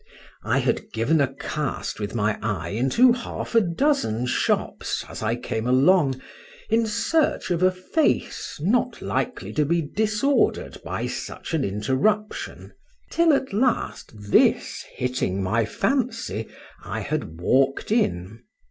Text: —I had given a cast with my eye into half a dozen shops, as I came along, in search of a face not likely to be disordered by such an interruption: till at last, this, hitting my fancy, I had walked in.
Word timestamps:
—I 0.43 0.57
had 0.57 0.91
given 0.93 1.21
a 1.21 1.31
cast 1.35 1.99
with 1.99 2.15
my 2.15 2.39
eye 2.41 2.69
into 2.69 3.13
half 3.13 3.53
a 3.53 3.61
dozen 3.61 4.25
shops, 4.25 5.05
as 5.07 5.21
I 5.21 5.35
came 5.35 5.67
along, 5.67 6.19
in 6.71 6.87
search 6.87 7.51
of 7.51 7.61
a 7.61 7.69
face 7.69 8.57
not 8.59 8.99
likely 9.03 9.53
to 9.53 9.63
be 9.63 9.83
disordered 9.83 10.79
by 10.83 11.05
such 11.05 11.53
an 11.53 11.63
interruption: 11.63 12.73
till 13.11 13.31
at 13.31 13.53
last, 13.53 14.11
this, 14.31 14.83
hitting 14.95 15.43
my 15.43 15.65
fancy, 15.65 16.47
I 16.83 17.01
had 17.01 17.39
walked 17.39 17.91
in. 17.91 18.41